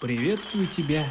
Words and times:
Приветствую 0.00 0.66
тебя, 0.66 1.04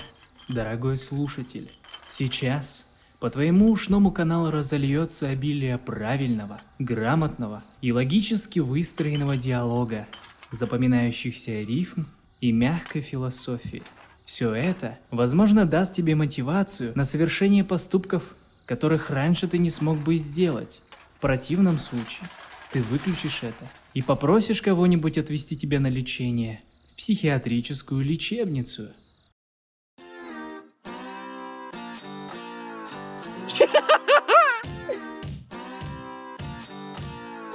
дорогой 0.47 0.97
слушатель. 0.97 1.71
Сейчас 2.08 2.88
по 3.19 3.30
твоему 3.30 3.69
ушному 3.69 4.12
каналу 4.12 4.50
разольется 4.50 5.30
обилие 5.30 5.77
правильного, 5.77 6.59
грамотного 6.80 7.64
и 7.83 7.91
логически 7.91 8.57
выстроенного 8.57 9.38
диалога, 9.38 10.07
запоминающихся 10.50 11.62
рифм 11.62 12.07
и 12.41 12.52
мягкой 12.52 13.02
философии. 13.02 13.84
Все 14.25 14.55
это, 14.55 14.98
возможно, 15.12 15.66
даст 15.66 15.94
тебе 15.94 16.16
мотивацию 16.16 16.94
на 16.96 17.06
совершение 17.06 17.64
поступков, 17.64 18.36
которых 18.66 19.12
раньше 19.12 19.48
ты 19.48 19.60
не 19.60 19.70
смог 19.70 20.00
бы 20.00 20.16
сделать. 20.16 20.82
В 21.16 21.21
противном 21.21 21.78
случае 21.78 22.28
ты 22.71 22.82
выключишь 22.82 23.44
это 23.44 23.70
и 23.94 24.02
попросишь 24.02 24.64
кого-нибудь 24.64 25.20
отвезти 25.20 25.56
тебя 25.56 25.80
на 25.80 25.92
лечение 25.92 26.64
психиатрическую 27.00 28.03
лечебницу. 28.03 28.89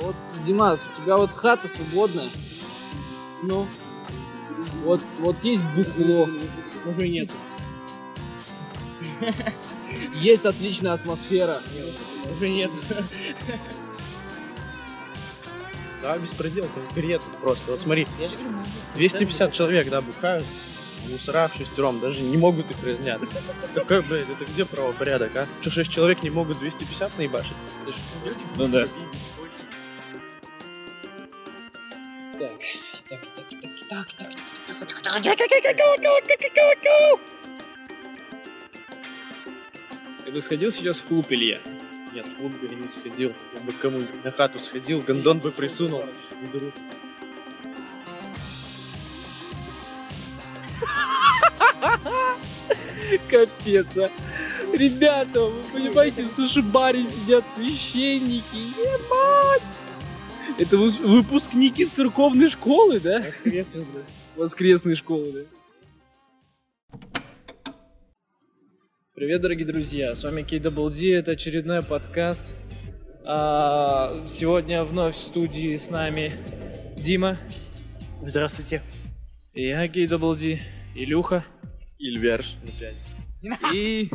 Вот, 0.00 0.16
Димас, 0.46 0.88
у 0.88 1.02
тебя 1.02 1.18
вот 1.18 1.32
хата 1.32 1.68
свободная. 1.68 2.24
Ну, 3.42 3.68
вот, 4.82 5.02
вот 5.20 5.44
есть 5.44 5.64
бухло. 5.76 6.26
Уже 6.86 7.06
нет. 7.06 7.30
Есть 10.14 10.46
отличная 10.46 10.94
атмосфера. 10.94 11.60
Уже 12.34 12.48
нет. 12.48 12.70
Да, 16.04 16.18
беспредел, 16.18 16.68
конкурент 16.68 17.22
просто. 17.40 17.70
Вот 17.70 17.80
смотри, 17.80 18.06
250 18.94 19.54
человек, 19.54 19.88
да, 19.88 20.02
бухают, 20.02 20.44
мусора 21.08 21.48
в 21.48 21.56
шестером, 21.56 21.98
даже 21.98 22.20
не 22.20 22.36
могут 22.36 22.70
их 22.70 22.76
разнять. 22.84 23.22
Какой, 23.74 24.02
блядь, 24.02 24.28
это 24.28 24.44
где 24.44 24.66
правопорядок, 24.66 25.34
а? 25.34 25.46
Что, 25.62 25.70
6 25.70 25.90
человек 25.90 26.22
не 26.22 26.28
могут 26.28 26.58
250 26.58 27.16
наебашить? 27.16 27.56
Ну 28.56 28.68
да. 28.68 28.84
Так, 32.38 32.50
так, 33.08 33.20
так, 33.88 34.12
так, 34.12 34.12
так, 34.68 34.88
так, 34.88 35.02
Ты 40.26 40.30
бы 40.30 40.42
сходил 40.42 40.70
сейчас 40.70 41.00
в 41.00 41.06
клуб, 41.06 41.24
Илья? 41.30 41.62
Нет, 42.14 42.26
в 42.26 42.36
клуб 42.36 42.52
бы 42.60 42.68
я 42.68 42.74
не 42.76 42.88
сходил. 42.88 43.32
Я 43.54 43.60
бы 43.60 43.72
кому 43.72 44.02
на 44.22 44.30
хату 44.30 44.60
сходил, 44.60 45.00
гондон 45.00 45.40
бы 45.40 45.50
присунул. 45.50 46.00
Капец, 53.28 53.96
а. 53.96 54.08
Ребята, 54.72 55.40
вы 55.40 55.60
понимаете, 55.72 56.22
в 56.22 56.30
суши-баре 56.30 57.04
сидят 57.04 57.50
священники. 57.50 58.78
Ебать! 58.78 59.62
Это 60.56 60.76
выпускники 60.76 61.84
церковной 61.84 62.48
школы, 62.48 63.00
да? 63.00 63.18
Воскресный, 63.18 63.80
да. 63.80 64.00
Воскресной 64.36 64.94
школы, 64.94 65.32
да? 65.32 65.40
Привет, 69.24 69.40
дорогие 69.40 69.66
друзья, 69.66 70.14
с 70.14 70.22
вами 70.22 70.42
KWD, 70.42 71.16
это 71.16 71.30
очередной 71.30 71.82
подкаст. 71.82 72.54
А, 73.24 74.22
сегодня 74.26 74.84
вновь 74.84 75.14
в 75.14 75.18
студии 75.18 75.78
с 75.78 75.88
нами 75.88 76.32
Дима. 76.98 77.38
Здравствуйте. 78.22 78.82
Я 79.54 79.86
KWD, 79.86 80.58
Илюха. 80.94 81.42
Ильверш 81.98 82.56
на 82.64 82.70
связи. 82.70 82.98
И... 83.72 84.10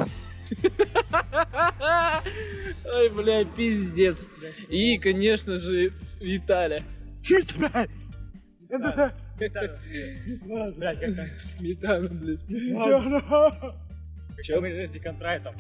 Ой, 2.85 3.09
бля, 3.09 3.45
пиздец. 3.45 4.29
И, 4.69 4.99
конечно 4.99 5.57
же, 5.57 5.91
Виталя. 6.21 6.83
Там? 8.69 9.71
Сметана, 11.41 12.09
блядь. 12.09 12.41
Че 14.43 14.59
мы 14.59 14.87
деконтрайтом? 14.87 15.55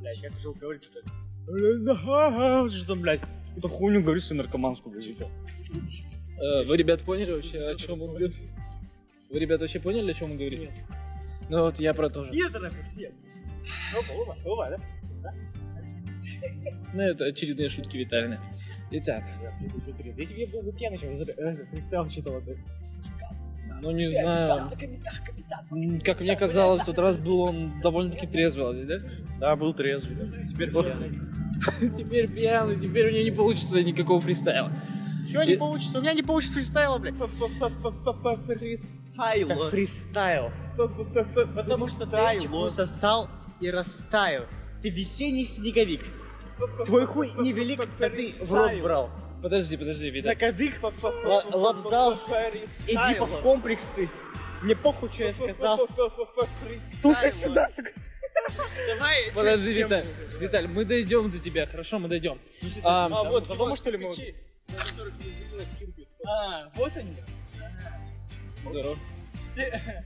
Блядь, 0.00 0.20
как 0.20 0.38
же 0.38 0.52
говорить 0.52 0.84
что 0.84 2.68
Что 2.68 2.86
там, 2.86 3.00
блядь? 3.00 3.20
Эту 3.56 3.68
хуйню 3.68 4.02
говоришь 4.02 4.24
свою 4.24 4.42
наркоманскую, 4.42 4.94
блядь. 4.94 5.08
Э, 6.38 6.64
Вы, 6.64 6.76
ребят, 6.76 7.02
поняли 7.02 7.32
вообще, 7.32 7.60
о 7.60 7.74
чем 7.74 8.00
он 8.02 8.08
говорит? 8.10 8.40
Вы, 9.30 9.38
ребят, 9.38 9.60
вообще 9.60 9.80
поняли, 9.80 10.10
о 10.10 10.14
чем 10.14 10.32
он 10.32 10.36
говорит? 10.36 10.70
Ну 11.48 11.60
вот, 11.62 11.78
я 11.78 11.94
про 11.94 12.08
то 12.08 12.24
же. 12.24 12.30
Нет, 12.30 12.54
это 12.54 12.72
нет. 12.96 13.12
Опа, 13.94 14.22
опа, 14.22 14.36
опа, 14.50 14.70
да? 14.70 14.78
Ну, 16.94 17.00
это 17.02 17.26
очередные 17.26 17.68
шутки 17.68 17.96
Виталины. 17.96 18.38
Итак, 18.90 19.24
Если 20.16 20.34
бы 20.34 20.40
я 20.40 20.46
был 20.48 20.62
бы 20.62 20.72
пьяный, 20.72 20.98
сейчас 20.98 21.68
фристайл 21.70 22.08
читал 22.08 22.38
это. 22.38 22.52
Ну 23.82 23.90
не 23.90 24.06
знаю. 24.06 24.70
Как 26.04 26.20
мне 26.20 26.36
казалось, 26.36 26.82
в 26.82 26.86
тот 26.86 26.98
раз 26.98 27.18
был 27.18 27.40
он 27.40 27.80
довольно-таки 27.82 28.26
трезвый, 28.26 28.84
да? 28.84 29.00
Да, 29.40 29.56
был 29.56 29.74
трезвый. 29.74 30.16
Теперь 30.48 30.70
пьяный. 30.70 31.20
Теперь 31.96 32.28
пьяный, 32.28 32.80
теперь 32.80 33.08
у 33.08 33.10
него 33.10 33.24
не 33.24 33.30
получится 33.32 33.82
никакого 33.82 34.20
фристайла. 34.20 34.72
Чего 35.30 35.42
не 35.42 35.56
получится? 35.56 35.98
У 35.98 36.02
меня 36.02 36.14
не 36.14 36.22
получится 36.22 36.54
фристайла, 36.56 36.98
блядь. 36.98 37.16
Фристайл. 38.46 39.48
Фристайл. 39.70 40.50
Потому 41.54 41.88
что 41.88 42.06
Денчик 42.06 42.52
усосал 42.52 43.28
и 43.60 43.70
растаял. 43.70 44.44
Ты 44.82 44.90
весенний 44.90 45.44
снеговик. 45.44 46.02
Твой 46.86 47.06
хуй 47.06 47.30
невелик, 47.38 47.80
а 47.80 48.10
ты 48.10 48.32
в 48.44 48.52
рот 48.52 48.72
брал. 48.82 49.10
Подожди, 49.42 49.76
подожди, 49.76 50.10
На 50.10 50.14
Виталий. 50.14 50.36
кадык 50.38 50.74
лобзал. 51.52 52.14
Иди 52.86 53.14
по 53.18 53.26
в 53.26 53.40
комплекс 53.42 53.90
ты. 53.96 54.08
Мне 54.62 54.76
похуй, 54.76 55.10
что 55.12 55.24
я 55.24 55.34
сказал. 55.34 55.88
Слушай 56.78 57.32
сюда. 57.32 57.68
Давай. 58.86 59.32
Подожди, 59.34 59.72
Виталь. 59.72 60.06
Виталь, 60.38 60.68
мы 60.68 60.84
дойдем 60.84 61.30
до 61.30 61.38
тебя, 61.38 61.66
хорошо, 61.66 61.98
мы 61.98 62.08
дойдем. 62.08 62.38
А, 62.82 63.06
А, 63.06 63.24
вот, 63.24 63.48
потому 63.48 63.76
что 63.76 63.90
ли 63.90 63.98
мы... 63.98 64.10
А, 66.24 66.70
вот 66.76 66.96
они. 66.96 67.16
здорово. 68.58 68.98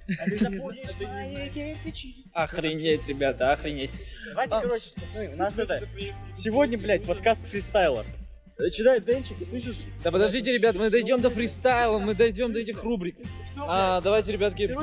А. 2.35 2.43
Охренеть, 2.45 3.07
ребята, 3.07 3.53
охренеть. 3.53 3.91
Давайте, 4.31 4.61
короче, 4.61 4.91
пацаны, 4.97 5.35
у 5.35 5.37
нас 5.37 5.59
это... 5.59 5.89
Сегодня, 6.35 6.77
блядь, 6.79 7.05
подкаст 7.05 7.47
фристайла. 7.47 8.05
Читай, 8.73 9.01
Денчик, 9.01 9.37
слышишь? 9.49 9.83
Да 10.03 10.11
подождите, 10.11 10.51
ребят, 10.51 10.77
мы 10.77 10.89
дойдем 10.89 11.21
до 11.21 11.29
фристайла, 11.29 11.99
мы 11.99 12.15
дойдем 12.15 12.55
до 12.55 12.61
этих 12.61 12.83
рубрик. 12.83 13.17
А, 13.59 14.01
давайте, 14.01 14.33
ребятки, 14.33 14.75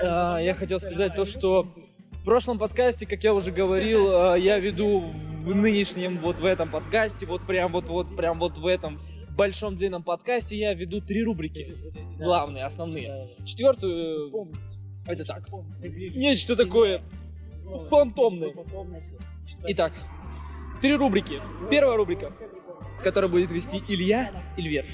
а, 0.00 0.38
я 0.38 0.54
хотел 0.54 0.78
сказать 0.78 1.14
то, 1.14 1.24
что 1.24 1.66
в 2.12 2.24
прошлом 2.24 2.56
подкасте, 2.58 3.04
как 3.04 3.24
я 3.24 3.34
уже 3.34 3.50
говорил, 3.50 4.32
а, 4.32 4.36
я 4.36 4.60
веду 4.60 5.00
в 5.00 5.54
нынешнем, 5.56 6.18
вот 6.18 6.38
в 6.38 6.44
этом 6.44 6.70
подкасте, 6.70 7.26
вот 7.26 7.44
прям 7.44 7.72
вот, 7.72 7.86
вот 7.86 8.14
прям 8.16 8.38
вот 8.38 8.58
в 8.58 8.66
этом 8.66 9.00
большом 9.36 9.74
длинном 9.74 10.04
подкасте 10.04 10.56
я 10.56 10.72
веду 10.72 11.00
три 11.00 11.24
рубрики. 11.24 11.76
Главные, 12.16 12.64
основные. 12.64 13.28
Четвертую, 13.44 14.52
это 15.04 15.24
так. 15.24 15.48
Нечто 15.80 16.54
такое 16.54 17.00
фантомное. 17.88 18.54
Итак, 19.66 19.92
три 20.80 20.94
рубрики. 20.96 21.40
Первая 21.70 21.96
рубрика, 21.96 22.32
которую 23.02 23.30
будет 23.30 23.52
вести 23.52 23.82
Илья 23.88 24.30
Ильверш. 24.56 24.88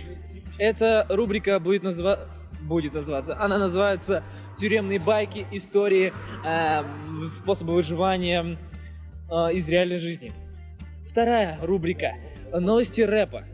Эта 0.58 1.06
рубрика 1.08 1.58
будет 1.60 1.82
называться 1.82 2.28
будет 2.64 2.94
называться. 2.94 3.38
Она 3.38 3.58
называется 3.58 4.24
«Тюремные 4.56 4.98
байки. 4.98 5.46
Истории 5.52 6.12
э, 6.44 6.82
способы 7.26 7.74
выживания 7.74 8.58
э, 9.30 9.52
из 9.52 9.68
реальной 9.68 9.98
жизни». 9.98 10.32
Вторая 11.06 11.58
рубрика 11.60 12.14
«Новости 12.52 13.02
рэпа». 13.02 13.44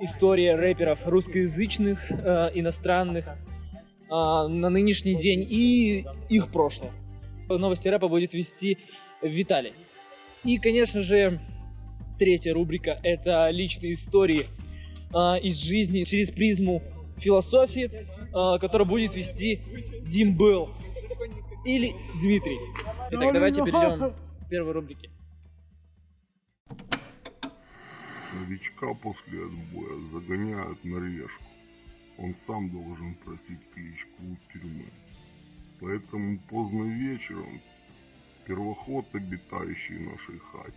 История 0.00 0.56
рэперов 0.56 1.06
русскоязычных, 1.06 2.10
э, 2.10 2.50
иностранных 2.54 3.28
э, 3.28 3.34
на 4.08 4.70
нынешний 4.70 5.14
день 5.14 5.46
и 5.48 6.06
их 6.28 6.50
прошлое. 6.50 6.90
Новости 7.48 7.88
рэпа 7.88 8.08
будет 8.08 8.32
вести 8.34 8.78
Виталий. 9.20 9.74
И, 10.44 10.58
конечно 10.58 11.02
же, 11.02 11.40
третья 12.18 12.52
рубрика— 12.52 12.98
это 13.02 13.48
личные 13.50 13.92
истории 13.92 14.46
а, 15.14 15.36
из 15.36 15.62
жизни 15.62 16.02
через 16.02 16.32
призму 16.32 16.82
философии, 17.16 17.90
а, 18.32 18.58
которую 18.58 18.88
будет 18.88 19.14
вести 19.14 19.60
Дим 20.02 20.36
Белл 20.36 20.68
или 21.64 21.92
Дмитрий. 22.20 22.58
Итак, 23.12 23.32
давайте 23.32 23.62
перейдем 23.62 24.14
к 24.14 24.48
первой 24.48 24.72
рубрике. 24.72 25.10
Новичка 28.40 28.94
после 28.94 29.44
отбоя 29.44 30.06
загоняют 30.10 30.84
на 30.84 30.96
режку. 30.98 31.44
Он 32.18 32.34
сам 32.46 32.68
должен 32.70 33.14
просить 33.24 33.60
кличку 33.74 34.22
у 34.22 34.52
тюрьмы. 34.52 34.86
Поэтому 35.80 36.38
поздно 36.48 36.84
вечером 36.84 37.60
первоход, 38.46 39.06
обитающий 39.12 39.96
в 39.96 40.10
нашей 40.12 40.38
хате, 40.38 40.72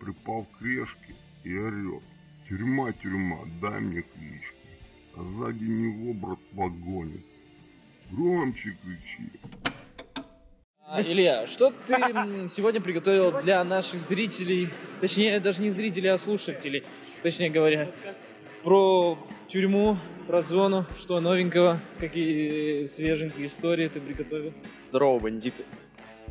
припал 0.00 0.44
к 0.44 0.62
решке 0.62 1.14
и 1.44 1.56
орет. 1.56 2.02
Тюрьма, 2.48 2.92
тюрьма, 2.92 3.40
дай 3.60 3.80
мне 3.80 4.02
кличку. 4.02 4.56
А 5.16 5.22
сзади 5.22 5.64
него 5.64 6.14
братва 6.14 6.68
гонит. 6.68 7.24
Громче 8.10 8.76
кричи. 8.82 9.30
А, 10.86 11.02
Илья, 11.02 11.46
что 11.46 11.70
ты 11.70 11.94
сегодня 12.48 12.80
приготовил 12.80 13.42
для 13.42 13.62
наших 13.64 14.00
зрителей, 14.00 14.70
точнее, 15.02 15.38
даже 15.40 15.62
не 15.62 15.68
зрителей, 15.68 16.08
а 16.08 16.16
слушателей, 16.16 16.84
точнее 17.22 17.50
говоря, 17.50 17.90
про 18.62 19.18
тюрьму, 19.48 19.98
про 20.26 20.40
зону, 20.40 20.86
что 20.96 21.20
новенького, 21.20 21.80
какие 21.98 22.86
свеженькие 22.86 23.46
истории 23.46 23.88
ты 23.88 24.00
приготовил? 24.00 24.54
Здорово, 24.80 25.18
бандиты. 25.18 25.64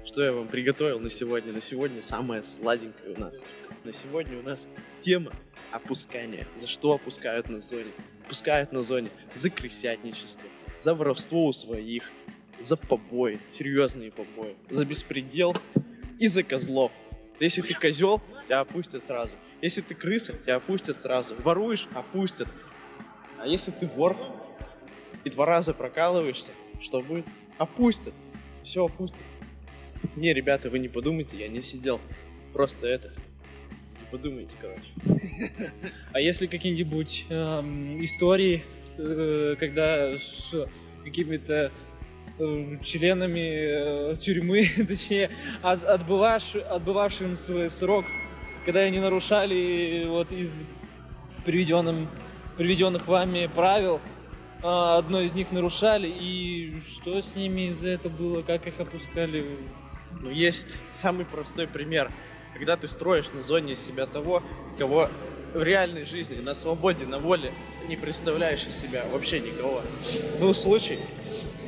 Что 0.08 0.24
я 0.24 0.32
вам 0.32 0.48
приготовил 0.48 1.02
на 1.02 1.10
сегодня? 1.10 1.52
На 1.52 1.60
сегодня 1.60 2.02
самое 2.02 2.42
сладенькое 2.42 3.14
у 3.14 3.20
нас. 3.20 3.46
На 3.84 3.92
сегодня 3.92 4.40
у 4.40 4.42
нас 4.42 4.70
тема 5.00 5.34
опускания. 5.70 6.48
За 6.56 6.66
что 6.66 6.94
опускают 6.94 7.50
на 7.50 7.60
зоне? 7.60 7.92
Опускают 8.26 8.72
на 8.72 8.84
зоне 8.84 9.12
за 9.34 9.50
крысятничество, 9.50 10.48
за 10.80 10.96
воровство 10.96 11.46
у 11.46 11.52
своих, 11.52 12.10
за 12.58 12.78
побои, 12.78 13.42
серьезные 13.50 14.12
побои, 14.12 14.56
за 14.70 14.86
беспредел 14.86 15.58
и 16.20 16.28
за 16.28 16.42
козлов. 16.44 16.94
Если 17.42 17.62
ты 17.62 17.74
козел, 17.74 18.22
тебя 18.46 18.62
опустят 18.62 19.06
сразу. 19.06 19.36
Если 19.62 19.82
ты 19.82 19.94
крыса, 19.94 20.38
тебя 20.38 20.56
опустят 20.56 21.02
сразу. 21.02 21.36
Воруешь, 21.36 21.86
опустят. 21.94 22.48
А 23.40 23.46
если 23.46 23.72
ты 23.72 23.86
вор 23.88 24.16
и 25.26 25.30
два 25.30 25.46
раза 25.46 25.74
прокалываешься, 25.74 26.54
что 26.80 27.02
будет? 27.02 27.26
Опустят. 27.58 28.14
Все 28.64 28.86
опустят. 28.86 29.20
Не, 30.16 30.34
ребята, 30.34 30.70
вы 30.70 30.80
не 30.80 30.88
подумайте, 30.88 31.38
я 31.38 31.48
не 31.48 31.62
сидел. 31.62 32.00
Просто 32.54 32.88
это. 32.88 33.10
Не 33.10 34.12
подумайте, 34.12 34.58
короче. 34.60 34.82
А 36.12 36.20
если 36.20 36.48
какие-нибудь 36.48 37.26
эм, 37.30 38.04
истории, 38.04 38.64
э, 38.98 39.56
когда 39.60 40.16
с 40.16 40.56
какими-то 41.04 41.72
э, 42.40 42.78
членами 42.84 44.12
э, 44.12 44.16
тюрьмы, 44.20 44.68
точнее, 44.88 45.30
от, 45.62 45.84
отбывавши- 45.84 46.62
отбывавшим 46.62 47.36
свой 47.36 47.70
срок, 47.70 48.06
когда 48.66 48.82
они 48.82 49.00
нарушали 49.00 50.06
вот 50.08 50.34
из 50.34 50.66
приведенным, 51.46 52.10
приведенных 52.58 53.08
вами 53.08 53.50
правил, 53.54 54.02
а, 54.64 54.98
одно 54.98 55.22
из 55.22 55.36
них 55.36 55.52
нарушали, 55.52 56.08
и 56.08 56.82
что 56.82 57.22
с 57.22 57.36
ними 57.36 57.70
из-за 57.70 57.90
этого 57.90 58.12
было, 58.12 58.42
как 58.42 58.68
их 58.68 58.80
опускали? 58.80 59.46
Но 60.22 60.30
есть 60.30 60.68
самый 60.94 61.26
простой 61.26 61.68
пример. 61.68 62.12
Когда 62.54 62.76
ты 62.78 62.88
строишь 62.88 63.32
на 63.34 63.42
зоне 63.42 63.74
из 63.74 63.80
себя 63.80 64.06
того, 64.08 64.44
кого 64.78 65.10
в 65.54 65.64
реальной 65.64 66.06
жизни, 66.06 66.40
на 66.42 66.54
свободе, 66.54 67.06
на 67.06 67.20
воле, 67.20 67.54
не 67.88 67.96
представляешь 67.96 68.66
из 68.66 68.76
себя 68.76 69.06
вообще 69.12 69.40
никого. 69.40 69.82
Был 70.40 70.54
случай, 70.54 71.00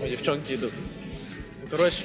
о, 0.04 0.08
девчонки 0.08 0.54
идут. 0.54 0.74
Ну, 1.62 1.68
короче, 1.70 2.04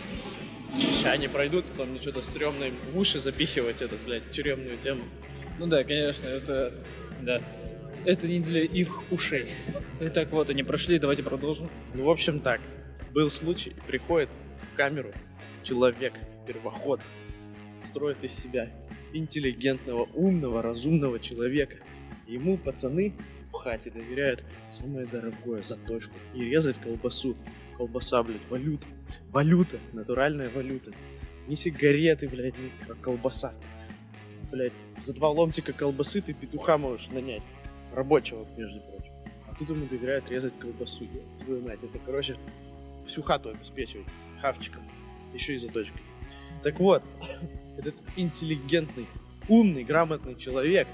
сейчас 0.78 1.14
они 1.14 1.28
пройдут, 1.28 1.64
потом 1.66 1.90
мне 1.90 2.00
что-то 2.00 2.22
стрёмное 2.22 2.72
в 2.92 2.98
уши 2.98 3.20
запихивать 3.20 3.82
эту, 3.82 3.96
блядь, 4.06 4.30
тюремную 4.30 4.78
тему. 4.78 5.02
Ну 5.58 5.66
да, 5.66 5.84
конечно, 5.84 6.26
это... 6.26 6.72
Да. 7.22 7.42
Это 8.04 8.28
не 8.28 8.40
для 8.40 8.62
их 8.62 9.02
ушей. 9.10 9.46
Итак, 9.98 10.28
вот 10.30 10.50
они 10.50 10.62
прошли, 10.62 10.98
давайте 10.98 11.22
продолжим. 11.22 11.70
Ну, 11.94 12.04
в 12.04 12.10
общем 12.10 12.40
так, 12.40 12.60
был 13.12 13.30
случай, 13.30 13.74
приходит 13.86 14.28
в 14.72 14.76
камеру 14.76 15.12
человек, 15.64 16.14
первоход, 16.46 17.00
строит 17.82 18.22
из 18.22 18.32
себя 18.32 18.70
интеллигентного, 19.12 20.08
умного, 20.14 20.62
разумного 20.62 21.18
человека. 21.18 21.76
Ему 22.26 22.56
пацаны 22.56 23.14
в 23.50 23.52
хате 23.52 23.90
доверяют 23.90 24.44
самое 24.68 25.06
дорогое, 25.06 25.62
заточку, 25.62 26.16
и 26.34 26.44
резать 26.44 26.76
колбасу. 26.80 27.36
Колбаса, 27.76 28.22
блядь, 28.22 28.48
валюта. 28.48 28.86
Валюта, 29.30 29.78
натуральная 29.92 30.50
валюта. 30.50 30.92
Не 31.46 31.56
сигареты, 31.56 32.28
блядь, 32.28 32.58
не 32.58 32.70
а 32.88 32.94
колбаса. 32.94 33.52
Блядь, 34.50 34.72
за 35.00 35.14
два 35.14 35.30
ломтика 35.30 35.72
колбасы 35.72 36.20
ты 36.20 36.34
петуха 36.34 36.78
можешь 36.78 37.08
нанять. 37.08 37.42
Рабочего, 37.92 38.46
между 38.56 38.80
прочим. 38.80 39.12
А 39.48 39.54
тут 39.54 39.70
ему 39.70 39.86
доверяют 39.86 40.30
резать 40.30 40.58
колбасу. 40.58 41.06
Твою 41.44 41.62
мать, 41.62 41.78
это, 41.82 41.98
короче, 42.04 42.36
всю 43.06 43.22
хату 43.22 43.50
обеспечивать 43.50 44.06
хавчиком, 44.40 44.82
еще 45.34 45.54
и 45.54 45.58
заточкой. 45.58 46.00
Так 46.62 46.80
вот, 46.80 47.02
этот 47.78 47.94
интеллигентный, 48.16 49.06
умный, 49.48 49.84
грамотный 49.84 50.34
человек 50.34 50.88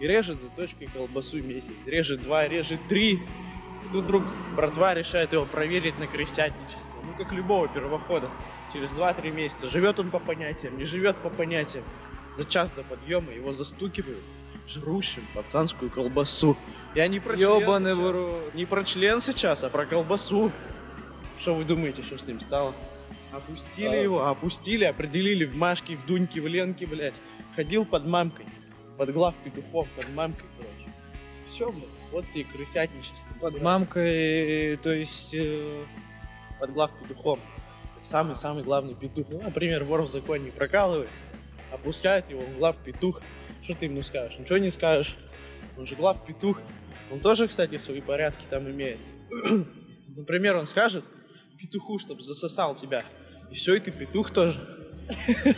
и 0.00 0.06
режет 0.06 0.40
заточкой 0.40 0.88
колбасу 0.88 1.42
месяц, 1.42 1.86
режет 1.86 2.22
два, 2.22 2.48
режет 2.48 2.80
три. 2.88 3.14
И 3.14 3.92
тут 3.92 4.04
вдруг 4.04 4.24
братва 4.56 4.94
решает 4.94 5.32
его 5.32 5.44
проверить 5.44 5.98
на 5.98 6.06
крысятничество. 6.06 6.94
Ну, 7.04 7.12
как 7.16 7.32
любого 7.32 7.68
первохода. 7.68 8.28
Через 8.72 8.98
2-3 8.98 9.30
месяца. 9.30 9.68
Живет 9.68 10.00
он 10.00 10.10
по 10.10 10.18
понятиям, 10.18 10.76
не 10.78 10.84
живет 10.84 11.16
по 11.18 11.28
понятиям. 11.28 11.84
За 12.32 12.44
час 12.44 12.72
до 12.72 12.82
подъема 12.82 13.32
его 13.32 13.52
застукивают 13.52 14.24
жрущим 14.66 15.24
пацанскую 15.34 15.90
колбасу. 15.90 16.56
Я 16.94 17.06
не 17.06 17.20
про 17.20 17.36
член 17.36 17.60
Ёбаный 17.60 17.92
сейчас. 17.92 18.04
в 18.04 18.10
рот. 18.10 18.54
Не 18.54 18.64
про 18.64 18.84
член 18.84 19.20
сейчас, 19.20 19.62
а 19.64 19.68
про 19.68 19.86
колбасу. 19.86 20.50
Что 21.38 21.54
вы 21.54 21.64
думаете, 21.64 22.02
что 22.02 22.18
с 22.18 22.26
ним 22.26 22.40
стало? 22.40 22.74
Опустили 23.36 23.96
его, 23.96 24.26
опустили, 24.26 24.84
определили 24.84 25.44
в 25.44 25.56
Машке, 25.56 25.96
в 25.96 26.06
Дуньке, 26.06 26.40
в 26.40 26.46
Ленке, 26.46 26.86
блядь. 26.86 27.14
Ходил 27.56 27.84
под 27.84 28.06
мамкой. 28.06 28.46
Под 28.96 29.12
глав 29.12 29.34
петухов, 29.42 29.88
под 29.96 30.08
мамкой, 30.10 30.46
короче. 30.56 30.90
Все, 31.46 31.70
блядь, 31.72 31.84
вот 32.12 32.24
тебе 32.30 32.44
крысятничество. 32.44 33.26
Под 33.40 33.60
мамкой, 33.60 34.76
то 34.76 34.92
есть... 34.92 35.34
э, 35.34 35.84
Под 36.60 36.72
глав 36.72 36.90
петухом. 37.00 37.40
Самый-самый 38.00 38.62
главный 38.62 38.94
петух. 38.94 39.26
Ну, 39.30 39.42
например, 39.42 39.82
вор 39.84 40.02
в 40.02 40.10
законе 40.10 40.52
прокалывается. 40.52 41.24
Опускают 41.72 42.30
его, 42.30 42.40
он 42.42 42.54
глав 42.58 42.76
петух. 42.76 43.20
Что 43.62 43.74
ты 43.74 43.86
ему 43.86 44.02
скажешь? 44.02 44.38
Ничего 44.38 44.58
не 44.58 44.70
скажешь. 44.70 45.16
Он 45.76 45.86
же 45.86 45.96
глав 45.96 46.24
петух. 46.24 46.60
Он 47.10 47.20
тоже, 47.20 47.48
кстати, 47.48 47.78
свои 47.78 48.00
порядки 48.00 48.44
там 48.48 48.70
имеет. 48.70 48.98
Например, 50.16 50.56
он 50.56 50.66
скажет 50.66 51.04
петуху, 51.58 51.98
чтобы 51.98 52.22
засосал 52.22 52.74
тебя. 52.74 53.04
И 53.50 53.54
все, 53.54 53.74
и 53.74 53.80
ты 53.80 53.90
петух 53.90 54.30
тоже. 54.30 54.60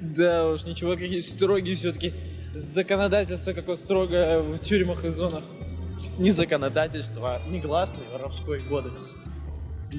Да 0.00 0.48
уж, 0.48 0.64
ничего, 0.64 0.92
какие 0.92 1.20
строгие 1.20 1.74
все-таки 1.74 2.12
законодательство 2.54 3.52
какое 3.52 3.76
строгое 3.76 4.40
в 4.40 4.58
тюрьмах 4.58 5.04
и 5.04 5.10
зонах. 5.10 5.42
Не 6.18 6.30
законодательство, 6.30 7.36
а 7.36 7.48
негласный 7.48 8.06
воровской 8.12 8.60
кодекс. 8.60 9.14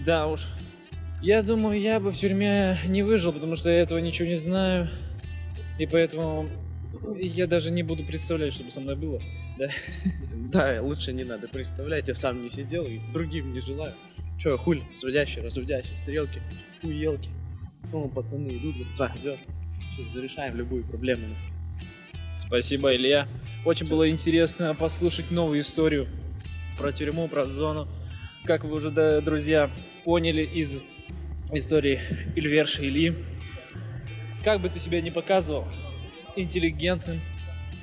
Да 0.05 0.27
уж. 0.27 0.47
Я 1.21 1.41
думаю, 1.41 1.79
я 1.79 1.99
бы 1.99 2.11
в 2.11 2.17
тюрьме 2.17 2.77
не 2.87 3.01
выжил, 3.01 3.33
потому 3.33 3.55
что 3.55 3.69
я 3.69 3.81
этого 3.81 3.99
ничего 3.99 4.27
не 4.27 4.35
знаю. 4.35 4.87
И 5.79 5.87
поэтому 5.87 6.49
я 7.19 7.47
даже 7.47 7.71
не 7.71 7.83
буду 7.83 8.05
представлять, 8.05 8.53
что 8.53 8.63
бы 8.63 8.71
со 8.71 8.81
мной 8.81 8.95
было. 8.95 9.21
Да. 9.57 9.69
Да, 10.49 10.81
лучше 10.81 11.11
не 11.11 11.25
надо 11.25 11.49
представлять, 11.49 12.07
я 12.07 12.15
сам 12.15 12.41
не 12.41 12.47
сидел 12.47 12.85
и 12.85 12.99
другим 13.11 13.51
не 13.51 13.59
желаю. 13.59 13.93
Че, 14.37 14.57
хуль, 14.57 14.83
сводящий, 14.93 15.41
разводящий, 15.41 15.97
стрелки, 15.97 16.41
хуелки. 16.81 17.29
Ну, 17.91 18.07
пацаны 18.09 18.49
идут, 18.49 18.75
братва, 18.77 19.11
идет. 19.17 19.39
Чё, 19.95 20.03
Зарешаем 20.13 20.55
любую 20.55 20.83
проблему. 20.83 21.35
Спасибо, 22.35 22.95
Илья. 22.95 23.27
Очень 23.65 23.87
было 23.87 24.09
интересно 24.09 24.75
послушать 24.75 25.31
новую 25.31 25.61
историю 25.61 26.07
про 26.77 26.91
тюрьму, 26.91 27.27
про 27.27 27.47
зону. 27.47 27.87
Как 28.45 28.63
вы 28.63 28.75
уже, 28.75 28.91
да, 28.91 29.21
друзья, 29.21 29.71
поняли 30.03 30.43
из 30.43 30.81
истории 31.51 31.99
Ильверша 32.35 32.83
Ильи, 32.83 33.15
как 34.43 34.61
бы 34.61 34.69
ты 34.69 34.79
себя 34.79 35.01
не 35.01 35.11
показывал, 35.11 35.67
интеллигентным, 36.35 37.21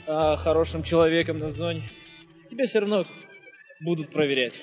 а, 0.07 0.37
хорошим 0.37 0.83
человеком 0.83 1.39
на 1.39 1.51
зоне, 1.51 1.83
тебя 2.47 2.67
все 2.67 2.79
равно 2.81 3.07
будут 3.81 4.11
проверять. 4.11 4.63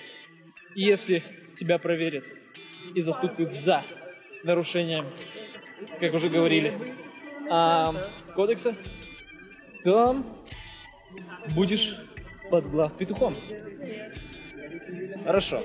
И 0.76 0.84
если 0.84 1.22
тебя 1.54 1.78
проверят 1.78 2.28
и 2.96 3.02
застукают 3.02 3.54
за 3.54 3.84
нарушение, 4.44 5.06
как 6.00 6.14
уже 6.14 6.30
говорили, 6.30 6.74
а, 7.50 8.10
кодекса, 8.36 8.76
то 9.84 10.24
будешь 11.56 11.98
под 12.50 12.70
глав 12.70 12.98
петухом. 12.98 13.36
Хорошо. 15.26 15.64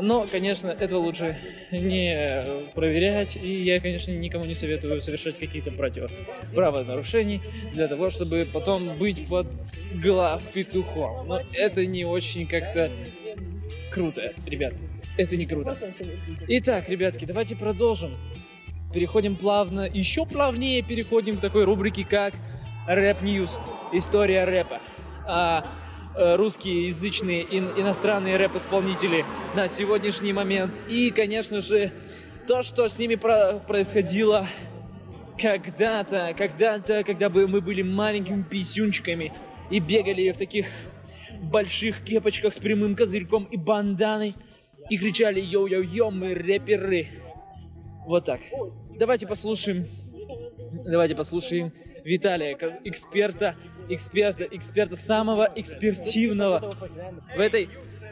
Но, 0.00 0.26
конечно, 0.26 0.68
этого 0.68 1.00
лучше 1.00 1.36
не 1.70 2.44
проверять, 2.74 3.36
и 3.36 3.62
я, 3.62 3.78
конечно, 3.78 4.10
никому 4.12 4.46
не 4.46 4.54
советую 4.54 5.00
совершать 5.02 5.38
какие-то 5.38 5.70
против 5.70 6.10
правонарушений 6.54 7.42
для 7.74 7.88
того, 7.88 8.08
чтобы 8.08 8.48
потом 8.50 8.96
быть 8.96 9.28
под 9.28 9.46
глав 10.02 10.42
петухом. 10.52 11.28
Но 11.28 11.42
это 11.52 11.84
не 11.84 12.06
очень 12.06 12.46
как-то 12.46 12.90
круто, 13.92 14.32
ребят. 14.46 14.74
Это 15.16 15.36
не 15.36 15.46
круто. 15.46 15.76
Итак, 16.48 16.88
ребятки, 16.88 17.24
давайте 17.24 17.56
продолжим. 17.56 18.12
Переходим 18.92 19.36
плавно, 19.36 19.88
еще 19.88 20.26
плавнее 20.26 20.82
переходим 20.82 21.38
к 21.38 21.40
такой 21.40 21.64
рубрике, 21.64 22.04
как 22.08 22.34
Rap 22.86 23.22
News. 23.22 23.58
История 23.92 24.44
рэпа. 24.44 24.80
А, 25.26 25.66
э, 26.16 26.36
русскоязычные 26.36 27.42
ин- 27.42 27.72
иностранные 27.80 28.36
рэп-исполнители 28.36 29.24
на 29.54 29.68
сегодняшний 29.68 30.32
момент. 30.32 30.80
И, 30.88 31.10
конечно 31.10 31.60
же, 31.60 31.92
то, 32.48 32.62
что 32.62 32.88
с 32.88 32.98
ними 32.98 33.14
про- 33.14 33.60
происходило 33.66 34.46
когда-то, 35.40 36.34
когда-то, 36.36 37.04
когда 37.04 37.28
бы 37.30 37.46
мы 37.48 37.60
были 37.60 37.82
маленькими 37.82 38.42
писюнчиками 38.42 39.32
и 39.70 39.78
бегали 39.78 40.30
в 40.32 40.36
таких 40.36 40.66
больших 41.42 42.04
кепочках 42.04 42.54
с 42.54 42.58
прямым 42.58 42.96
козырьком 42.96 43.44
и 43.44 43.56
банданой 43.56 44.34
и 44.88 44.96
кричали 44.96 45.40
«Йоу-йоу-йоу, 45.40 46.10
мы 46.10 46.34
рэперы!» 46.34 47.08
Вот 48.06 48.24
так. 48.24 48.40
Давайте 48.98 49.26
послушаем, 49.26 49.86
давайте 50.84 51.14
послушаем 51.14 51.72
Виталия, 52.04 52.56
как 52.56 52.84
эксперта, 52.84 53.56
эксперта, 53.88 54.44
эксперта 54.44 54.96
самого 54.96 55.50
экспертивного 55.54 56.74
в 57.36 57.40
этой, 57.40 57.70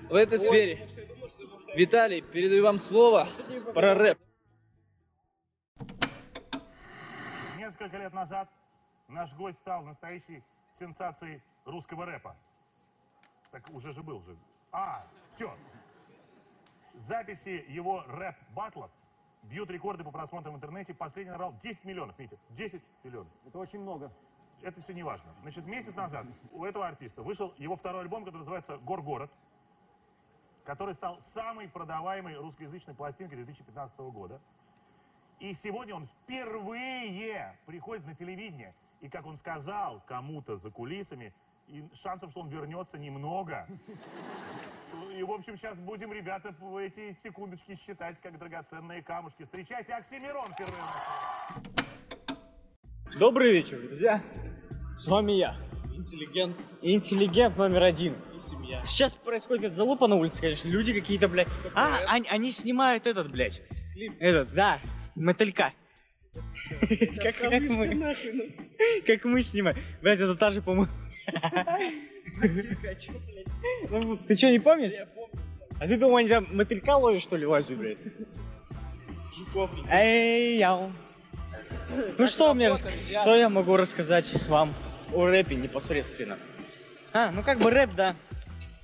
в 0.09 0.15
этой 0.15 0.39
сфере. 0.39 0.87
Виталий, 1.75 2.21
передаю 2.21 2.65
вам 2.65 2.79
слово 2.79 3.29
про 3.75 3.95
рэп. 3.95 4.19
Несколько 7.59 7.99
лет 7.99 8.13
назад 8.13 8.49
наш 9.09 9.35
гость 9.35 9.59
стал 9.61 9.83
настоящей 9.83 10.43
сенсацией 10.73 11.43
русского 11.65 12.07
рэпа. 12.07 12.37
Так 13.50 13.69
уже 13.71 13.92
же 13.92 14.02
был 14.02 14.21
же. 14.21 14.37
А, 14.73 15.07
все. 15.28 15.57
Записи 16.95 17.64
его 17.69 18.04
рэп-батлов 18.07 18.90
бьют 19.42 19.71
рекорды 19.71 20.04
по 20.04 20.11
просмотрам 20.11 20.54
в 20.54 20.57
интернете. 20.57 20.95
Последний 20.95 21.33
набрал 21.33 21.54
10 21.57 21.85
миллионов, 21.85 22.19
Митя. 22.19 22.38
10 22.50 22.87
миллионов. 23.04 23.33
Это 23.47 23.59
очень 23.59 23.80
много. 23.80 24.12
Это 24.62 24.80
все 24.83 24.92
не 24.92 25.02
важно. 25.02 25.35
Значит, 25.42 25.66
месяц 25.66 25.95
назад 25.95 26.26
у 26.52 26.64
этого 26.64 26.87
артиста 26.87 27.23
вышел 27.23 27.54
его 27.57 27.76
второй 27.76 28.02
альбом, 28.02 28.25
который 28.25 28.40
называется 28.40 28.76
«Горгород», 28.78 29.33
который 30.64 30.92
стал 30.95 31.19
самой 31.21 31.69
продаваемой 31.69 32.37
русскоязычной 32.37 32.95
пластинкой 32.95 33.37
2015 33.37 33.99
года. 33.99 34.40
И 35.38 35.54
сегодня 35.54 35.95
он 35.95 36.04
впервые 36.04 37.59
приходит 37.64 38.07
на 38.07 38.14
телевидение. 38.14 38.75
И, 39.00 39.09
как 39.09 39.25
он 39.25 39.37
сказал 39.37 40.02
кому-то 40.07 40.57
за 40.57 40.71
кулисами, 40.71 41.33
и 41.71 41.85
шансов, 41.95 42.31
что 42.31 42.41
он 42.41 42.49
вернется, 42.49 42.99
немного. 42.99 43.67
И, 45.17 45.23
в 45.23 45.31
общем, 45.31 45.57
сейчас 45.57 45.79
будем, 45.79 46.12
ребята, 46.12 46.55
эти 46.81 47.12
секундочки 47.12 47.77
считать, 47.77 48.21
как 48.21 48.39
драгоценные 48.39 49.03
камушки. 49.03 49.45
Встречайте 49.45 49.95
Оксимирон 49.95 50.53
впервые. 50.53 50.83
Добрый 53.19 53.53
вечер, 53.53 53.81
друзья. 53.81 54.23
С 54.97 55.07
вами 55.07 55.33
я. 55.33 55.57
Интеллигент. 55.95 56.57
Интеллигент 56.83 57.57
номер 57.57 57.85
один. 57.85 58.15
Сейчас 58.85 59.15
происходит 59.15 59.75
залупа 59.75 60.07
на 60.07 60.17
улице, 60.17 60.41
конечно. 60.41 60.69
Люди 60.69 60.93
какие-то, 60.93 61.29
блядь. 61.29 61.49
А, 61.75 61.99
они, 62.09 62.29
они 62.29 62.50
снимают 62.50 63.07
этот, 63.07 63.31
блядь. 63.31 63.62
Этот, 64.19 64.53
да, 64.55 64.81
мотылька. 65.15 65.73
Мы, 66.33 68.17
как 69.07 69.25
мы 69.25 69.43
снимаем. 69.43 69.77
Блядь, 70.00 70.21
это 70.21 70.35
та 70.37 70.50
же, 70.50 70.62
по-моему. 70.62 70.91
Ты 74.27 74.37
что, 74.37 74.51
не 74.51 74.59
помнишь? 74.59 74.93
А 75.79 75.87
ты 75.87 75.97
думал, 75.99 76.17
они 76.17 76.29
там 76.29 76.47
мотылька 76.51 76.97
ловят, 76.97 77.23
что 77.23 77.37
ли, 77.37 77.47
лазят, 77.47 77.77
блядь? 77.77 77.99
Эй, 79.91 80.59
яу. 80.59 80.93
Ну 82.19 82.27
что 82.27 82.55
мне 82.55 82.71
что 82.75 83.35
я 83.35 83.49
могу 83.49 83.77
рассказать 83.77 84.35
вам 84.49 84.75
о 85.15 85.27
рэпе 85.27 85.57
непосредственно? 85.57 86.39
А, 87.13 87.31
ну 87.31 87.43
как 87.43 87.59
бы 87.59 87.71
рэп, 87.71 87.95
да. 87.95 88.15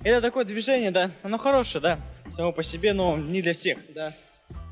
Это 0.03 0.21
такое 0.21 0.45
движение, 0.45 0.91
да. 0.91 1.11
Оно 1.23 1.37
хорошее, 1.37 1.81
да. 1.81 1.99
Само 2.31 2.51
по 2.51 2.63
себе, 2.63 2.93
но 2.93 3.17
не 3.17 3.41
для 3.41 3.53
всех. 3.53 3.77
Да. 3.93 4.13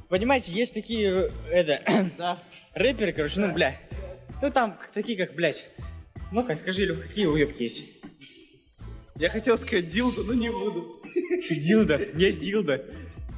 Понимаете, 0.09 0.51
есть 0.51 0.73
такие, 0.73 1.09
э, 1.09 1.29
это, 1.51 2.11
да. 2.17 2.39
рэперы, 2.73 3.11
короче, 3.13 3.39
ну, 3.39 3.51
бля. 3.53 3.75
Ну 4.41 4.51
там 4.51 4.77
такие, 4.93 5.17
как, 5.17 5.35
блядь. 5.35 5.65
Ну-ка, 6.35 6.57
скажи, 6.57 6.83
Илюх, 6.83 6.99
какие 6.99 7.27
уебки 7.27 7.63
есть? 7.63 7.85
Я 9.15 9.29
хотел 9.29 9.57
сказать 9.57 9.87
дилда, 9.87 10.21
но 10.23 10.33
не 10.33 10.51
буду. 10.51 11.01
Дилда, 11.49 11.97
есть 12.17 12.43
дилда. 12.43 12.83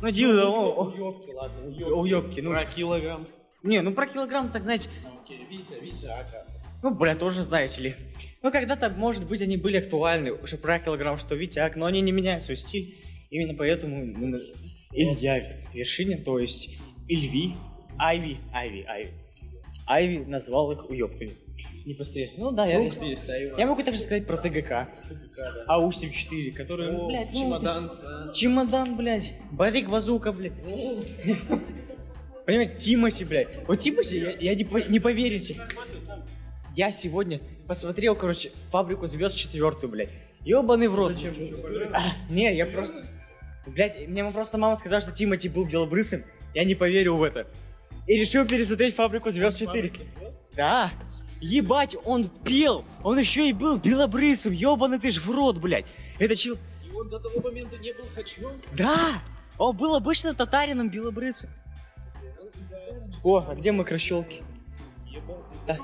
Ну, 0.01 0.09
дилда, 0.09 0.47
о, 0.47 0.85
Уёбки, 0.85 1.31
ладно, 1.31 1.67
уебки, 1.67 2.39
ну. 2.39 2.49
Про 2.49 2.65
килограмм. 2.65 3.27
Не, 3.61 3.81
ну 3.83 3.93
про 3.93 4.07
килограмм, 4.07 4.49
так 4.49 4.63
знаете, 4.63 4.89
Окей, 5.21 5.45
Витя, 5.47 5.75
Витя, 5.79 6.05
Ака. 6.05 6.47
Ну, 6.81 6.95
бля, 6.95 7.15
тоже 7.15 7.43
знаете 7.43 7.81
ли. 7.83 7.95
Ну, 8.41 8.51
когда-то, 8.51 8.89
может 8.89 9.27
быть, 9.27 9.43
они 9.43 9.57
были 9.57 9.77
актуальны, 9.77 10.35
что 10.47 10.57
про 10.57 10.79
килограмм, 10.79 11.19
что 11.19 11.35
Витяк, 11.35 11.75
но 11.75 11.85
они 11.85 12.01
не 12.01 12.11
меняют 12.11 12.41
свой 12.41 12.57
стиль. 12.57 12.97
Именно 13.29 13.53
поэтому 13.53 14.05
мы 14.07 14.25
на- 14.25 14.39
Илья 14.91 15.61
Вершинин, 15.71 16.23
то 16.23 16.39
есть 16.39 16.79
Ильви, 17.07 17.53
Айви, 17.99 18.37
Айви, 18.51 18.85
Айви. 18.87 19.11
Айви 19.85 20.25
назвал 20.25 20.71
их 20.71 20.89
уебками. 20.89 21.33
Непосредственно. 21.85 22.49
Ну 22.51 22.55
да, 22.55 22.65
я, 22.65 22.79
есть, 22.81 23.29
а 23.29 23.37
я 23.37 23.65
могу 23.65 23.81
также 23.81 23.99
сказать 24.01 24.27
про 24.27 24.37
ТГК. 24.37 24.89
Аустим 25.67 26.11
4, 26.11 26.51
который, 26.51 27.07
блядь, 27.07 27.31
ну, 27.31 27.39
чемодан. 27.41 27.89
ты- 27.89 28.33
Чемодан, 28.37 28.97
блядь. 28.97 29.33
Барик 29.51 29.89
Базука, 29.89 30.31
блядь. 30.33 30.53
Понимаете, 32.45 32.75
Тимати, 32.75 33.23
блядь. 33.25 33.47
Вот 33.67 33.79
Тимати, 33.79 34.19
я, 34.19 34.31
я 34.51 34.55
не, 34.55 34.63
по- 34.63 34.77
не 34.89 34.99
поверите. 34.99 35.57
Я 36.75 36.91
сегодня 36.91 37.39
посмотрел, 37.67 38.15
короче, 38.15 38.51
фабрику 38.69 39.07
звезд 39.07 39.37
четвертую, 39.37 39.89
блядь. 39.91 40.09
Ёбаный 40.45 40.87
в 40.87 40.95
рот. 40.95 41.13
А, 41.93 42.01
не, 42.29 42.55
я 42.55 42.65
просто... 42.65 43.01
Блядь, 43.65 44.07
мне 44.07 44.23
просто 44.31 44.57
мама 44.57 44.75
сказала, 44.77 45.01
что 45.01 45.11
Тимати 45.11 45.49
был 45.49 45.65
белобрысым. 45.65 46.23
Я 46.53 46.63
не 46.63 46.75
поверил 46.75 47.17
в 47.17 47.23
это. 47.23 47.47
И 48.07 48.17
решил 48.17 48.45
пересмотреть 48.45 48.95
фабрику 48.95 49.29
звезд 49.29 49.59
4. 49.59 49.91
Да. 50.55 50.91
Ебать, 51.41 51.95
он 52.03 52.29
пел. 52.29 52.83
Он 53.03 53.17
еще 53.19 53.47
и 53.47 53.53
был 53.53 53.77
белобрысым. 53.77 54.53
Ёбаный 54.53 54.99
ты 54.99 55.11
ж 55.11 55.19
в 55.19 55.29
рот, 55.29 55.57
блядь. 55.57 55.85
Это 56.19 56.35
чел... 56.35 56.57
И 56.85 56.91
он 56.91 57.09
до 57.09 57.19
того 57.19 57.39
момента 57.41 57.77
не 57.77 57.93
был 57.93 58.05
хочу. 58.15 58.49
Да! 58.73 59.21
Он 59.57 59.75
был 59.75 59.95
обычно 59.95 60.33
татарином 60.33 60.89
белобрысым. 60.89 61.49
О, 63.23 63.45
а 63.47 63.55
где 63.55 63.71
макрощелки? 63.71 64.43
Да. 65.65 65.77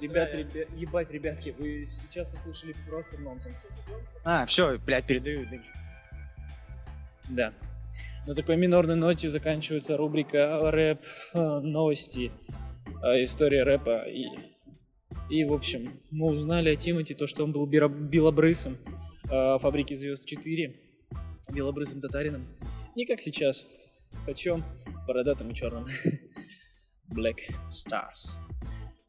Ребят, 0.00 0.32
ребят, 0.34 0.68
ебать, 0.76 1.10
ребятки, 1.10 1.54
вы 1.58 1.86
сейчас 1.86 2.34
услышали 2.34 2.74
просто 2.88 3.18
нонсенс. 3.18 3.66
А, 4.24 4.46
все, 4.46 4.78
блядь, 4.78 5.06
передаю. 5.06 5.44
дальше. 5.46 5.72
Да. 7.28 7.52
На 8.26 8.34
такой 8.34 8.56
минорной 8.56 8.94
ноте 8.94 9.28
заканчивается 9.28 9.96
рубрика 9.96 10.70
рэп 10.70 11.00
э, 11.32 11.58
новости, 11.60 12.30
история 13.02 13.62
рэпа 13.62 14.04
и 14.08 14.26
и 15.30 15.44
в 15.44 15.52
общем 15.52 16.00
мы 16.10 16.28
узнали 16.28 16.70
о 16.70 16.76
Тимати 16.76 17.14
то, 17.14 17.26
что 17.26 17.44
он 17.44 17.52
был 17.52 17.66
белобрысом 17.66 18.78
э, 19.30 19.58
фабрики 19.58 19.92
звезд 19.92 20.26
4, 20.26 20.74
белобрысым 21.52 22.00
татарином, 22.00 22.46
не 22.96 23.04
как 23.04 23.20
сейчас, 23.20 23.66
хачом, 24.24 24.64
бородатым 25.06 25.50
и 25.50 25.54
черным. 25.54 25.86
Black 27.14 27.38
Stars. 27.68 28.36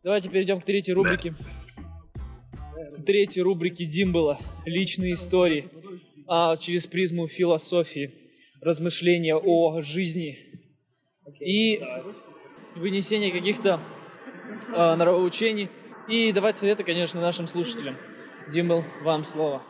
Давайте 0.03 0.29
перейдем 0.29 0.61
к 0.61 0.65
третьей 0.65 0.93
рубрике. 0.93 1.33
К 1.33 3.05
третьей 3.05 3.41
рубрике 3.41 3.85
Димбала. 3.85 4.39
Личные 4.65 5.13
истории. 5.13 5.69
А, 6.27 6.55
через 6.55 6.87
призму 6.87 7.27
философии. 7.27 8.13
Размышления 8.61 9.35
о 9.35 9.81
жизни. 9.81 10.37
И 11.41 11.81
вынесение 12.79 13.31
каких-то 13.31 13.79
а, 14.73 14.95
нравоучений. 14.95 15.69
И 16.07 16.31
давать 16.31 16.57
советы, 16.57 16.83
конечно, 16.83 17.21
нашим 17.21 17.45
слушателям. 17.45 17.95
Димбл, 18.47 18.83
вам 19.03 19.23
слово. 19.23 19.61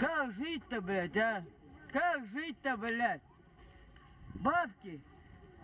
Как 0.00 0.32
жить-то, 0.32 0.80
блядь, 0.80 1.16
а? 1.16 1.44
Как 1.92 2.26
жить-то, 2.26 2.76
блядь? 2.76 3.20
Бабки? 4.34 5.00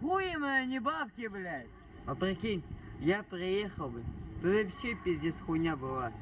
Хуй 0.00 0.37
мои, 0.37 0.67
не 0.67 0.81
бабки, 0.81 1.29
блядь. 1.29 1.69
А 2.07 2.14
прикинь, 2.14 2.62
я 3.00 3.23
приехал 3.23 3.88
бы, 3.88 4.02
то 4.41 4.49
вообще 4.49 4.97
пиздец 5.05 5.41
хуйня 5.41 5.76
была. 5.76 6.12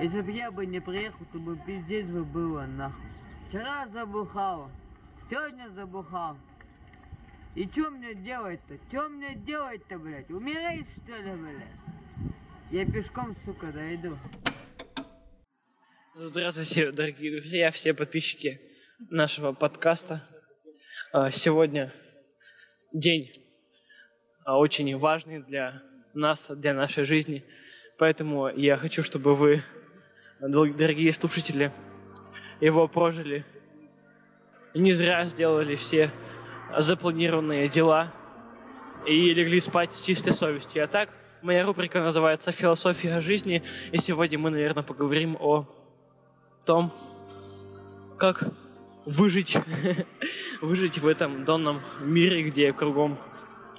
Если 0.00 0.22
бы 0.22 0.30
я 0.30 0.50
бы 0.50 0.64
не 0.64 0.80
приехал, 0.80 1.26
то 1.32 1.38
бы 1.38 1.58
пиздец 1.66 2.06
бы 2.06 2.24
было 2.24 2.66
нахуй. 2.66 3.04
Вчера 3.48 3.86
забухал, 3.86 4.70
сегодня 5.28 5.68
забухал. 5.68 6.36
И 7.54 7.70
что 7.70 7.90
мне 7.90 8.14
делать-то? 8.14 8.74
Что 8.88 9.08
мне 9.08 9.36
делать-то, 9.36 9.98
блядь? 10.00 10.28
Умереть, 10.30 10.88
что 10.88 11.12
ли, 11.16 11.30
блядь? 11.40 11.68
Я 12.72 12.84
пешком, 12.84 13.32
сука, 13.32 13.72
дойду. 13.72 14.16
Здравствуйте, 16.16 16.90
дорогие 16.90 17.40
друзья, 17.40 17.70
все 17.70 17.94
подписчики 17.94 18.60
нашего 19.08 19.52
подкаста. 19.52 20.20
А, 21.12 21.30
Сегодня 21.30 21.92
день 22.92 23.30
а, 24.44 24.58
очень 24.58 24.96
важный 24.96 25.40
для 25.40 25.80
нас, 26.12 26.50
для 26.50 26.74
нашей 26.74 27.04
жизни. 27.04 27.44
Поэтому 27.98 28.48
я 28.48 28.76
хочу, 28.76 29.04
чтобы 29.04 29.36
вы, 29.36 29.62
дор- 30.40 30.74
дорогие 30.74 31.12
слушатели, 31.12 31.70
его 32.60 32.88
прожили. 32.88 33.44
Не 34.74 34.92
зря 34.92 35.24
сделали 35.24 35.76
все 35.76 36.10
запланированные 36.78 37.68
дела 37.68 38.12
и 39.06 39.32
легли 39.34 39.60
спать 39.60 39.92
с 39.92 40.04
чистой 40.04 40.32
совестью. 40.32 40.84
А 40.84 40.86
так, 40.86 41.10
моя 41.42 41.64
рубрика 41.64 42.00
называется 42.00 42.52
«Философия 42.52 43.20
жизни», 43.20 43.62
и 43.92 43.98
сегодня 43.98 44.38
мы, 44.38 44.50
наверное, 44.50 44.82
поговорим 44.82 45.36
о 45.40 45.66
том, 46.64 46.92
как 48.18 48.44
выжить, 49.04 49.56
выжить 50.62 50.98
в 50.98 51.06
этом 51.06 51.44
донном 51.44 51.82
мире, 52.00 52.42
где 52.42 52.72
кругом 52.72 53.18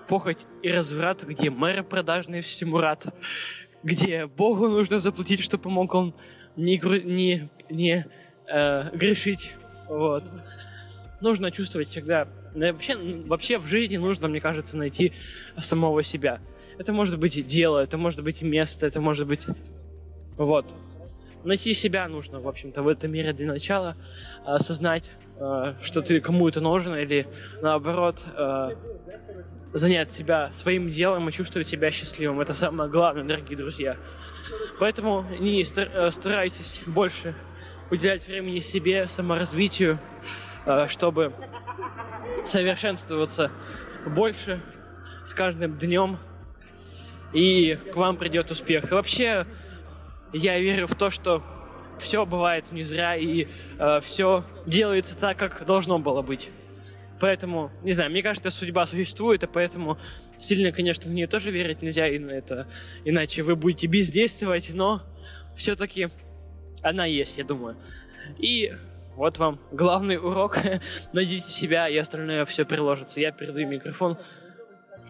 похоть 0.07 0.45
и 0.61 0.71
разврат, 0.71 1.23
где 1.23 1.49
мэры 1.49 1.83
продажные 1.83 2.41
всему 2.41 2.79
рад, 2.79 3.13
где 3.83 4.27
Богу 4.27 4.67
нужно 4.67 4.99
заплатить, 4.99 5.41
чтобы 5.41 5.63
помог 5.63 5.93
он 5.95 6.13
не, 6.55 6.77
не, 7.03 7.49
не 7.69 8.05
э, 8.47 8.95
грешить. 8.95 9.53
Вот. 9.87 10.23
Нужно 11.25 11.49
чувствовать 11.49 11.89
всегда... 11.89 12.27
да, 12.53 12.71
Вообще, 12.71 12.95
вообще 13.25 13.57
в 13.57 13.65
жизни 13.65 13.97
нужно, 13.97 14.27
мне 14.27 14.39
кажется, 14.39 14.77
найти 14.77 15.11
самого 15.57 16.03
себя. 16.03 16.39
Это 16.77 16.93
может 16.93 17.17
быть 17.17 17.47
дело, 17.47 17.79
это 17.79 17.97
может 17.97 18.23
быть 18.23 18.43
место, 18.43 18.85
это 18.85 19.01
может 19.01 19.27
быть... 19.27 19.41
Вот. 20.37 20.71
Найти 21.43 21.73
себя 21.73 22.07
нужно, 22.07 22.39
в 22.39 22.47
общем-то, 22.47 22.83
в 22.83 22.87
этом 22.87 23.11
мире 23.11 23.33
для 23.33 23.47
начала. 23.47 23.97
Осознать, 24.45 25.09
э, 25.39 25.73
что 25.81 26.03
ты 26.03 26.21
кому 26.21 26.47
это 26.47 26.61
нужен, 26.61 26.95
или 26.95 27.25
наоборот, 27.59 28.23
э, 28.37 28.75
занять 29.73 30.11
себя 30.11 30.53
своим 30.53 30.91
делом 30.91 31.27
и 31.27 31.31
чувствовать 31.31 31.67
себя 31.67 31.89
счастливым. 31.89 32.39
Это 32.39 32.53
самое 32.53 32.87
главное, 32.87 33.23
дорогие 33.23 33.57
друзья. 33.57 33.97
Поэтому 34.79 35.25
не 35.39 35.63
э, 35.63 36.11
старайтесь 36.11 36.83
больше 36.85 37.33
уделять 37.89 38.27
времени 38.27 38.59
себе, 38.59 39.07
саморазвитию, 39.09 39.99
чтобы 40.87 41.33
совершенствоваться 42.43 43.51
больше 44.05 44.61
с 45.25 45.33
каждым 45.33 45.77
днем, 45.77 46.17
и 47.33 47.77
к 47.91 47.95
вам 47.95 48.17
придет 48.17 48.51
успех. 48.51 48.91
И 48.91 48.93
вообще, 48.93 49.45
я 50.31 50.59
верю 50.59 50.87
в 50.87 50.95
то, 50.95 51.09
что 51.09 51.43
все 51.99 52.25
бывает 52.25 52.71
не 52.71 52.83
зря, 52.83 53.15
и 53.15 53.47
все 54.01 54.43
делается 54.65 55.17
так, 55.17 55.37
как 55.37 55.65
должно 55.65 55.99
было 55.99 56.21
быть. 56.21 56.51
Поэтому, 57.19 57.71
не 57.81 57.93
знаю, 57.93 58.11
мне 58.11 58.21
кажется, 58.21 58.51
судьба 58.51 58.85
существует, 58.85 59.43
и 59.43 59.47
поэтому 59.47 59.97
сильно, 60.37 60.71
конечно, 60.71 61.09
в 61.09 61.13
нее 61.13 61.27
тоже 61.27 61.49
верить 61.49 61.81
нельзя, 61.81 62.07
и 62.09 62.19
на 62.19 62.31
это, 62.31 62.67
иначе 63.05 63.41
вы 63.41 63.55
будете 63.55 63.87
бездействовать, 63.87 64.71
но 64.73 65.01
все-таки 65.55 66.09
она 66.81 67.05
есть, 67.05 67.37
я 67.37 67.45
думаю. 67.45 67.77
И 68.37 68.73
вот 69.15 69.37
вам 69.37 69.59
главный 69.71 70.17
урок. 70.17 70.57
Найдите 71.13 71.49
себя, 71.49 71.87
и 71.87 71.97
остальное 71.97 72.45
все 72.45 72.65
приложится. 72.65 73.19
Я 73.19 73.31
передаю 73.31 73.67
микрофон 73.67 74.17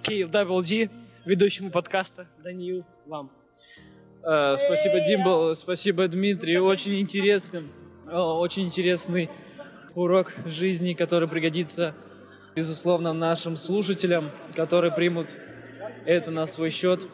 KLWG, 0.04 0.90
ведущему 1.26 1.72
подкаста 1.72 2.28
Даниил, 2.44 2.86
вам. 3.08 3.32
А, 4.24 4.56
Спасибо, 4.58 5.00
Димбл, 5.02 5.56
спасибо, 5.56 6.08
Дмитрий. 6.08 6.60
Очень 6.60 7.00
интересный, 7.00 7.64
о, 8.12 8.40
очень 8.40 8.66
интересный 8.66 9.30
урок 9.96 10.34
жизни, 10.46 10.94
который 10.94 11.28
пригодится, 11.28 11.96
безусловно, 12.56 13.14
нашим 13.14 13.56
слушателям, 13.56 14.30
которые 14.56 14.92
примут 14.92 15.36
это 16.06 16.30
на 16.30 16.46
свой 16.46 16.70
счет. 16.70 17.08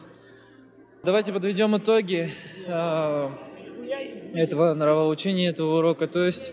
Давайте 1.04 1.32
подведем 1.32 1.76
итоги 1.76 2.30
а, 2.68 3.32
этого 4.34 4.74
нравоучения, 4.74 5.50
этого 5.50 5.78
урока. 5.78 6.06
То 6.06 6.24
есть 6.24 6.52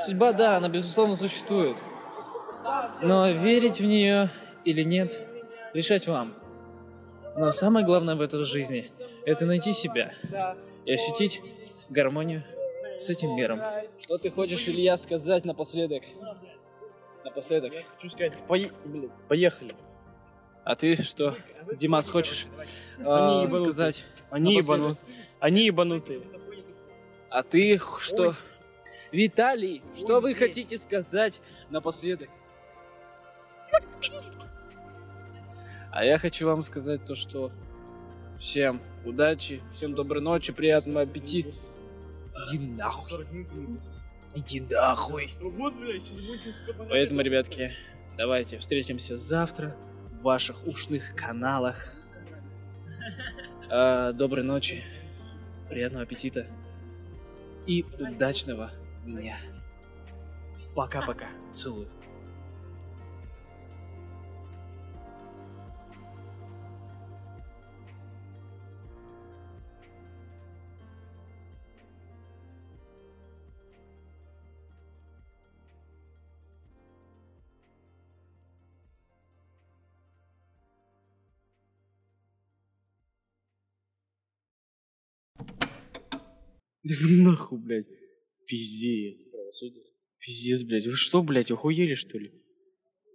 судьба, 0.00 0.32
да, 0.32 0.56
она, 0.56 0.68
безусловно, 0.68 1.16
существует. 1.16 1.82
Но 3.02 3.30
верить 3.30 3.80
в 3.80 3.84
нее 3.86 4.28
или 4.64 4.82
нет, 4.82 5.22
решать 5.72 6.06
вам. 6.06 6.34
Но 7.36 7.52
самое 7.52 7.84
главное 7.86 8.14
в 8.16 8.20
этой 8.20 8.42
жизни– 8.44 8.90
это 9.26 9.46
найти 9.46 9.72
себя 9.72 10.12
и 10.84 10.92
ощутить 10.92 11.40
гармонию 11.88 12.44
с 12.98 13.08
этим 13.10 13.36
миром. 13.36 13.60
Что 14.00 14.18
ты 14.18 14.30
хочешь, 14.30 14.68
Илья, 14.68 14.96
сказать 14.96 15.44
напоследок? 15.44 16.02
Напоследок. 17.24 17.72
Хочу 17.96 18.10
сказать, 18.10 18.34
пое- 18.48 18.72
блин, 18.84 19.10
поехали. 19.28 19.72
А 20.64 20.74
ты 20.74 20.96
что, 21.02 21.34
Димас, 21.72 22.08
хочешь 22.08 22.46
ебанутые. 22.98 23.62
сказать? 23.62 24.04
Они 24.30 24.56
ебанутые. 24.56 25.14
Они 25.40 25.64
ебанутые. 25.66 26.22
А 27.30 27.42
ты 27.42 27.78
что? 28.00 28.34
Виталий, 29.10 29.82
что 29.96 30.20
вы 30.20 30.34
хотите 30.34 30.76
сказать 30.76 31.40
напоследок? 31.70 32.28
А 35.90 36.04
я 36.04 36.18
хочу 36.18 36.46
вам 36.46 36.62
сказать 36.62 37.04
то, 37.04 37.14
что 37.14 37.50
всем 38.38 38.80
удачи, 39.04 39.62
всем 39.72 39.94
доброй 39.94 40.22
ночи, 40.22 40.52
приятного 40.52 41.02
аппетита. 41.02 41.50
Иди 42.46 42.58
нахуй. 42.58 43.26
Иди 44.34 44.60
нахуй. 44.60 45.30
Поэтому, 46.88 47.22
ребятки, 47.22 47.72
давайте 48.16 48.58
встретимся 48.58 49.16
завтра 49.16 49.74
в 50.12 50.22
ваших 50.22 50.66
ушных 50.66 51.14
каналах. 51.14 51.92
А, 53.70 54.12
доброй 54.12 54.44
ночи, 54.44 54.82
приятного 55.68 56.04
аппетита 56.04 56.46
и 57.66 57.84
удачного 57.98 58.70
дня. 59.16 59.36
Пока-пока. 60.74 61.28
Целую. 61.50 61.88
Нахуй, 87.24 87.58
блядь. 87.58 88.07
Пиздец. 88.48 89.18
Пиздец, 90.18 90.62
блядь. 90.62 90.86
Вы 90.86 90.96
что, 90.96 91.22
блядь, 91.22 91.50
охуели, 91.50 91.94
что 91.94 92.18
ли? 92.18 92.32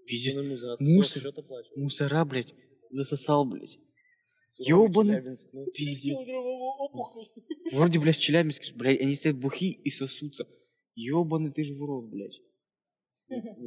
Пиздец. 0.06 0.38
Мусор. 0.80 1.34
Мусора, 1.76 2.24
блядь. 2.24 2.54
Засосал, 2.92 3.46
блядь. 3.46 3.80
Ёбаный. 4.60 5.22
Пиздец. 5.74 6.18
Вроде, 7.72 8.00
блядь, 8.00 8.18
в 8.18 8.22
Челябинске, 8.22 8.74
блядь, 8.76 9.02
они 9.02 9.16
стоят 9.16 9.38
бухи 9.40 9.72
и 9.72 9.90
сосутся. 9.90 10.48
Ёбаный 10.96 11.52
ты 11.52 11.64
же 11.64 11.74
в 11.74 11.84
рот, 11.84 12.10
блядь. 12.10 12.40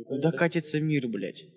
Куда 0.07 0.31
катится 0.31 0.81
мир, 0.81 1.09
блядь? 1.09 1.49